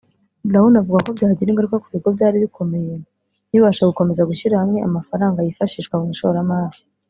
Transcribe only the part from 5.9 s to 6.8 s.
mu ishoramari